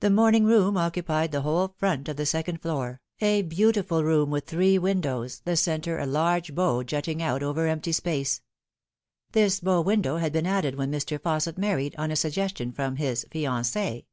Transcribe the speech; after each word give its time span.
The 0.00 0.10
morning 0.10 0.44
room 0.44 0.76
occupied 0.76 1.32
the 1.32 1.40
whole 1.40 1.68
front 1.68 2.06
of 2.10 2.18
the 2.18 2.26
second 2.26 2.60
floor, 2.60 3.00
a 3.22 3.40
beautiful 3.40 4.04
room 4.04 4.28
with 4.30 4.44
three 4.44 4.76
windows, 4.76 5.40
the 5.42 5.56
centre 5.56 5.98
a 5.98 6.04
large 6.04 6.54
bow 6.54 6.82
juttingoufrover 6.84 7.66
empty 7.66 7.92
space. 7.92 8.42
This 9.32 9.60
bow 9.60 9.80
window 9.80 10.18
had 10.18 10.34
been 10.34 10.44
added 10.46 10.74
when 10.74 10.92
Mr. 10.92 11.18
Fausset 11.18 11.56
married, 11.56 11.94
on 11.96 12.10
a 12.10 12.14
suggestion 12.16 12.72
from 12.72 12.96
his 12.96 13.24
fiancee. 13.30 14.06